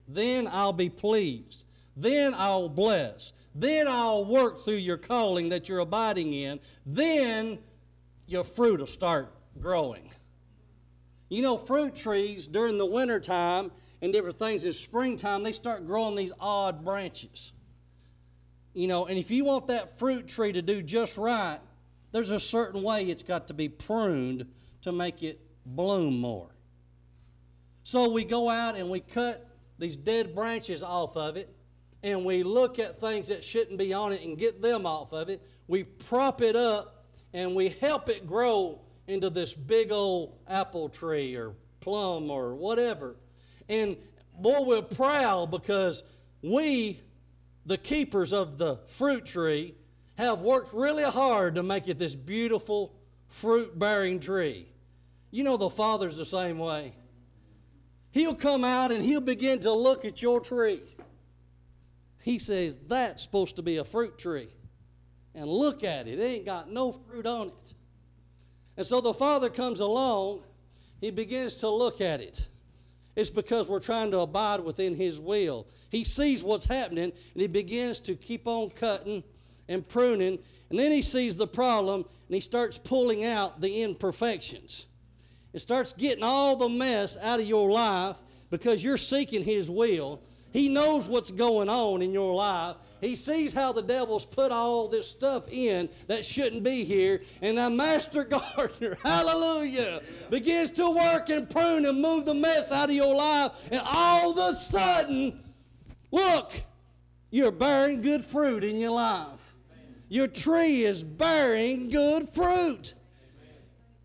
[0.07, 1.65] Then I'll be pleased.
[1.95, 3.33] Then I'll bless.
[3.53, 6.59] Then I'll work through your calling that you're abiding in.
[6.85, 7.59] Then
[8.25, 10.11] your fruit will start growing.
[11.29, 13.71] You know, fruit trees during the wintertime
[14.01, 17.53] and different things in springtime, they start growing these odd branches.
[18.73, 21.59] You know, and if you want that fruit tree to do just right,
[22.11, 24.45] there's a certain way it's got to be pruned
[24.81, 26.49] to make it bloom more.
[27.83, 29.47] So we go out and we cut
[29.79, 31.55] these dead branches off of it,
[32.03, 35.29] and we look at things that shouldn't be on it and get them off of
[35.29, 35.41] it.
[35.67, 41.35] We prop it up and we help it grow into this big old apple tree
[41.35, 43.15] or plum or whatever.
[43.69, 43.97] And
[44.37, 46.03] boy, we're proud because
[46.41, 46.99] we,
[47.65, 49.75] the keepers of the fruit tree,
[50.17, 52.95] have worked really hard to make it this beautiful
[53.27, 54.67] fruit bearing tree.
[55.29, 56.93] You know, the Father's the same way.
[58.11, 60.81] He'll come out and he'll begin to look at your tree.
[62.23, 64.49] He says, That's supposed to be a fruit tree.
[65.35, 67.73] And look at it, it ain't got no fruit on it.
[68.75, 70.41] And so the Father comes along,
[70.99, 72.47] he begins to look at it.
[73.17, 75.65] It's because we're trying to abide within His will.
[75.89, 79.23] He sees what's happening and He begins to keep on cutting
[79.67, 80.37] and pruning.
[80.69, 84.85] And then He sees the problem and He starts pulling out the imperfections.
[85.51, 88.17] It starts getting all the mess out of your life
[88.51, 90.21] because you're seeking His will.
[90.53, 92.75] He knows what's going on in your life.
[93.01, 97.21] He sees how the devil's put all this stuff in that shouldn't be here.
[97.41, 98.23] And the master
[98.57, 103.51] gardener, hallelujah, begins to work and prune and move the mess out of your life.
[103.71, 105.43] And all of a sudden,
[106.11, 106.53] look,
[107.29, 109.55] you're bearing good fruit in your life.
[110.09, 112.93] Your tree is bearing good fruit.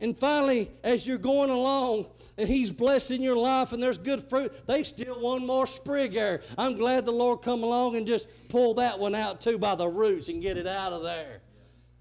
[0.03, 4.53] And finally, as you're going along and He's blessing your life and there's good fruit,
[4.67, 6.43] they still one more sprig there.
[6.59, 9.87] I'm glad the Lord come along and just pull that one out too by the
[9.87, 11.41] roots and get it out of there.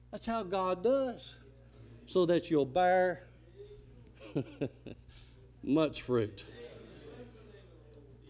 [0.09, 1.37] That's how God does.
[2.07, 3.27] So that you'll bear
[5.63, 6.43] much fruit.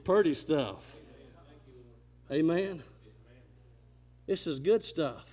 [0.04, 0.84] Pretty stuff.
[2.30, 2.84] Amen.
[4.28, 5.26] This is good stuff.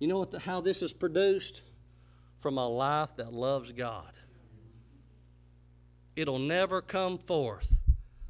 [0.00, 1.62] You know what the, how this is produced?
[2.44, 4.12] From a life that loves God.
[6.14, 7.74] It'll never come forth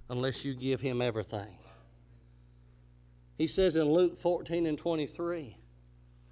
[0.09, 1.59] unless you give Him everything.
[3.37, 5.57] He says in Luke 14 and 23,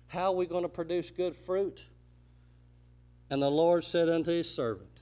[0.06, 1.84] How are we going to produce good fruit?
[3.28, 5.00] And the Lord said unto His servant,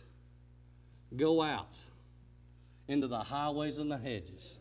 [1.15, 1.77] Go out
[2.89, 4.59] into the highways and the hedges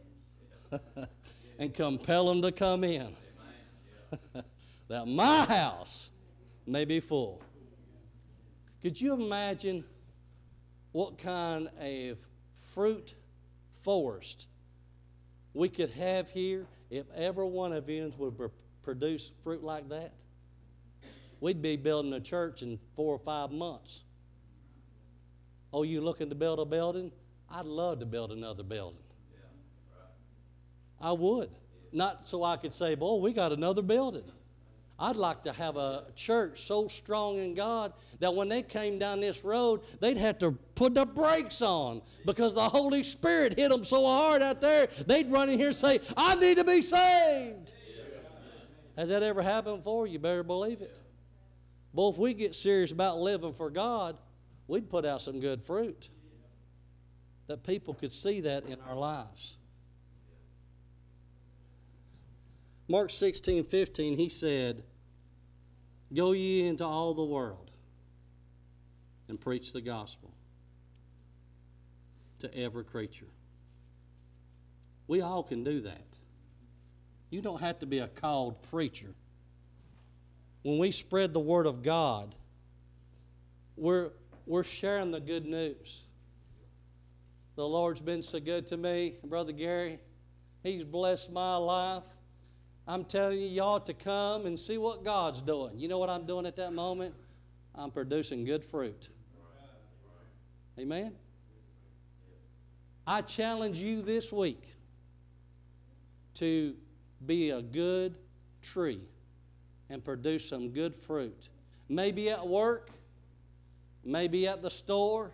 [1.57, 3.15] and compel them to come in,
[4.89, 6.09] that my house
[6.67, 7.41] may be full.
[8.81, 9.83] Could you imagine
[10.91, 12.17] what kind of
[12.73, 13.13] fruit
[13.81, 14.47] forest
[15.53, 18.51] we could have here, if every one of you would
[18.81, 20.13] produce fruit like that,
[21.39, 24.03] we'd be building a church in four or five months.
[25.71, 27.11] Oh, you looking to build a building?
[27.49, 28.99] I'd love to build another building.
[31.01, 31.49] I would.
[31.91, 34.23] Not so I could say, boy, we got another building.
[34.99, 39.21] I'd like to have a church so strong in God that when they came down
[39.21, 43.85] this road, they'd have to put the brakes on because the Holy Spirit hit them
[43.85, 47.71] so hard out there, they'd run in here and say, I need to be saved.
[48.97, 50.05] Has that ever happened before?
[50.05, 50.99] You better believe it.
[51.93, 54.17] Boy, if we get serious about living for God,
[54.67, 56.09] we'd put out some good fruit.
[57.47, 59.55] That people could see that in our lives.
[62.89, 64.83] Mark 16, 15, he said,
[66.13, 67.71] Go ye into all the world
[69.27, 70.33] and preach the gospel
[72.39, 73.27] to every creature.
[75.07, 76.05] We all can do that.
[77.29, 79.13] You don't have to be a called preacher.
[80.63, 82.35] When we spread the word of God,
[83.75, 84.11] we're,
[84.45, 86.03] we're sharing the good news.
[87.55, 89.99] The Lord's been so good to me, Brother Gary.
[90.63, 92.03] He's blessed my life.
[92.89, 95.79] I'm telling you, y'all to come and see what God's doing.
[95.79, 97.13] You know what I'm doing at that moment?
[97.75, 99.09] I'm producing good fruit.
[100.79, 101.13] Amen?
[103.05, 104.73] I challenge you this week
[106.33, 106.73] to
[107.27, 108.15] be a good
[108.63, 109.01] tree
[109.91, 111.49] and produce some good fruit.
[111.89, 112.89] Maybe at work,
[114.03, 115.31] maybe at the store,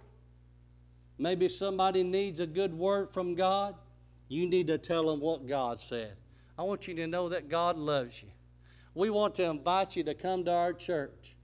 [1.18, 3.76] maybe somebody needs a good word from God.
[4.28, 6.18] You need to tell them what God said.
[6.58, 8.30] I want you to know that God loves you.
[8.93, 11.36] We want to invite you to come to our church.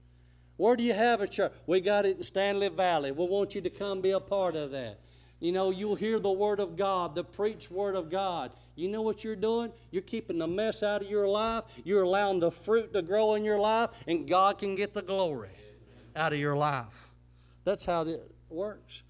[0.56, 1.52] Where do you have a church?
[1.66, 3.12] We got it in Stanley Valley.
[3.12, 5.00] We want you to come be a part of that.
[5.38, 8.52] You know, you'll hear the Word of God, the preached Word of God.
[8.76, 9.72] You know what you're doing?
[9.90, 11.64] You're keeping the mess out of your life.
[11.84, 15.50] You're allowing the fruit to grow in your life, and God can get the glory
[16.14, 17.10] out of your life.
[17.64, 19.02] That's how it works.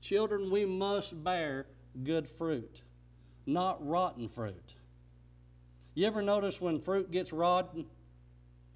[0.00, 1.66] Children, we must bear
[2.02, 2.82] good fruit,
[3.46, 4.75] not rotten fruit.
[5.96, 7.86] You ever notice when fruit gets rotten?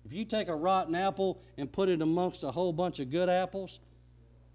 [0.07, 3.29] If you take a rotten apple and put it amongst a whole bunch of good
[3.29, 3.79] apples,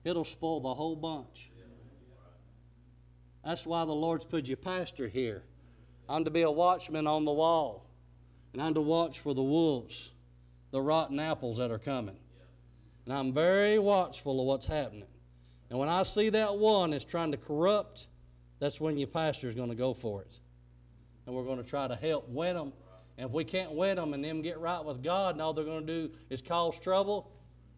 [0.03, 1.51] it'll spoil the whole bunch.
[3.43, 5.43] That's why the Lord's put you pastor here.
[6.09, 7.85] I'm to be a watchman on the wall,
[8.51, 10.09] and I'm to watch for the wolves,
[10.71, 12.17] the rotten apples that are coming.
[13.05, 15.05] And I'm very watchful of what's happening.
[15.69, 18.07] And when I see that one that's trying to corrupt,
[18.57, 20.39] that's when your pastor is going to go for it
[21.25, 22.73] and we're going to try to help win them.
[23.17, 25.65] And if we can't win them and them get right with God and all they're
[25.65, 27.31] going to do is cause trouble,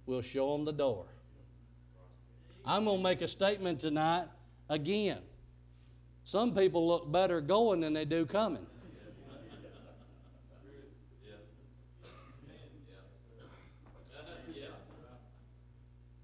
[0.06, 1.06] we'll show them the door.
[2.66, 4.26] I'm going to make a statement tonight
[4.70, 5.20] again.
[6.24, 8.66] Some people look better going than they do coming.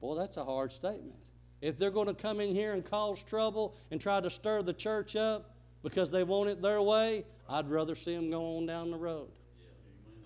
[0.01, 1.15] Boy, that's a hard statement.
[1.61, 4.73] If they're going to come in here and cause trouble and try to stir the
[4.73, 5.52] church up,
[5.83, 9.29] because they want it their way, I'd rather see them go on down the road.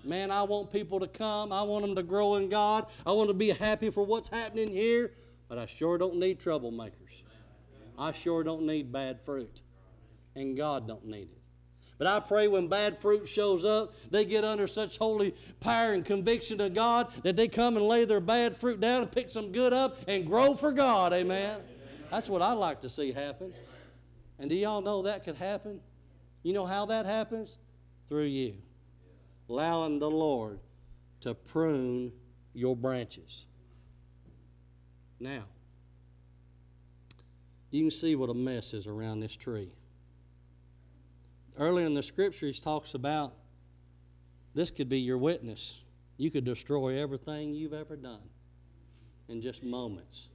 [0.03, 1.51] Man, I want people to come.
[1.51, 2.85] I want them to grow in God.
[3.05, 5.11] I want to be happy for what's happening here,
[5.49, 7.23] but I sure don't need troublemakers.
[7.97, 9.61] I sure don't need bad fruit.
[10.35, 11.41] And God don't need it.
[11.97, 16.05] But I pray when bad fruit shows up, they get under such holy power and
[16.05, 19.51] conviction of God that they come and lay their bad fruit down and pick some
[19.51, 21.11] good up and grow for God.
[21.11, 21.59] Amen.
[22.11, 23.51] That's what I like to see happen.
[24.39, 25.79] And do y'all know that could happen?
[26.43, 27.57] You know how that happens?
[28.09, 28.55] Through you.
[29.49, 30.59] Allowing the Lord
[31.21, 32.11] to prune
[32.53, 33.45] your branches.
[35.19, 35.43] Now,
[37.71, 39.71] you can see what a mess is around this tree.
[41.57, 43.33] Earlier in the scriptures talks about
[44.53, 45.81] this could be your witness.
[46.17, 48.29] You could destroy everything you've ever done
[49.27, 50.29] in just moments.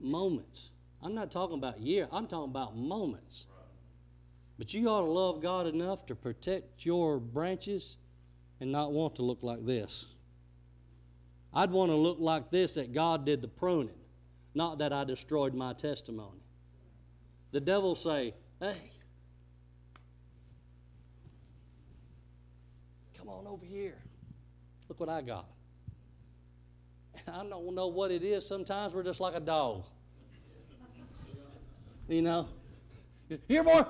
[0.00, 0.71] Moments.
[1.02, 3.46] I'm not talking about year, I'm talking about moments.
[4.58, 7.96] But you ought to love God enough to protect your branches
[8.60, 10.06] and not want to look like this.
[11.52, 13.98] I'd want to look like this that God did the pruning,
[14.54, 16.40] not that I destroyed my testimony.
[17.50, 18.92] The devil say, "Hey,
[23.18, 23.98] come on over here.
[24.88, 25.46] Look what I got."
[27.26, 28.46] I don't know what it is.
[28.46, 29.84] Sometimes we're just like a dog
[32.08, 32.48] you know.
[33.48, 33.84] Here, boy.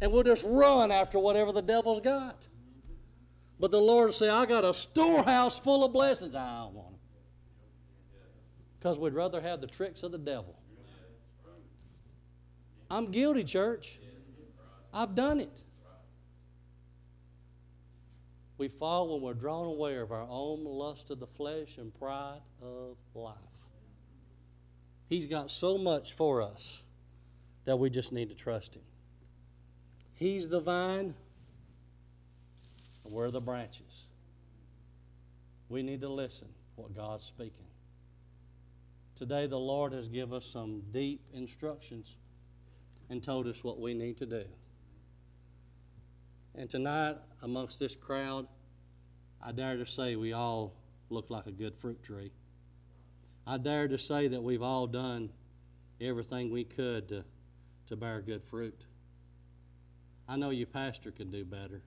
[0.00, 2.46] And we'll just run after whatever the devil's got.
[3.60, 6.34] But the Lord say, I got a storehouse full of blessings.
[6.34, 7.00] I don't want them.
[8.78, 10.58] Because we'd rather have the tricks of the devil.
[12.90, 13.98] I'm guilty, church.
[14.92, 15.62] I've done it.
[18.58, 22.40] We fall when we're drawn away of our own lust of the flesh and pride
[22.62, 23.34] of life.
[25.14, 26.82] He's got so much for us
[27.66, 28.82] that we just need to trust Him.
[30.14, 31.14] He's the vine,
[33.04, 34.06] and we're the branches.
[35.68, 37.68] We need to listen what God's speaking.
[39.14, 42.16] Today, the Lord has given us some deep instructions
[43.08, 44.42] and told us what we need to do.
[46.56, 48.48] And tonight, amongst this crowd,
[49.40, 50.74] I dare to say we all
[51.08, 52.32] look like a good fruit tree.
[53.46, 55.30] I dare to say that we've all done
[56.00, 57.24] everything we could to,
[57.88, 58.84] to bear good fruit.
[60.28, 61.82] I know your pastor can do better.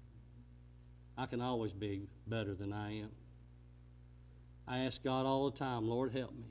[1.18, 3.10] I can always be better than I am.
[4.68, 6.46] I ask God all the time, Lord, help me.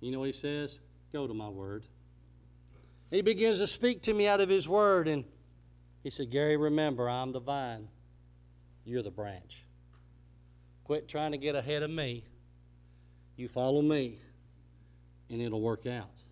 [0.00, 0.78] You know what He says?
[1.12, 1.84] Go to my word.
[3.10, 5.24] He begins to speak to me out of His word, and
[6.04, 7.88] He said, Gary, remember, I'm the vine,
[8.84, 9.64] you're the branch.
[10.84, 12.24] Quit trying to get ahead of me.
[13.36, 14.18] You follow me,
[15.30, 16.22] and it'll work out.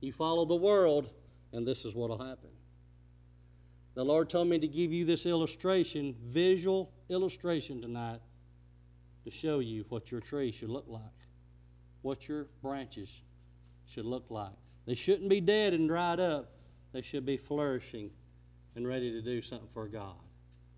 [0.00, 1.10] You follow the world,
[1.52, 2.50] and this is what will happen.
[3.94, 8.20] The Lord told me to give you this illustration, visual illustration tonight,
[9.24, 11.02] to show you what your tree should look like,
[12.02, 13.10] what your branches
[13.86, 14.52] should look like.
[14.86, 16.52] They shouldn't be dead and dried up,
[16.92, 18.10] they should be flourishing
[18.76, 20.25] and ready to do something for God.